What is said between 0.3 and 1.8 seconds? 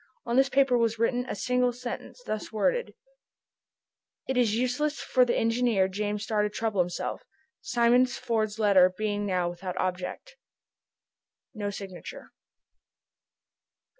this paper was written a single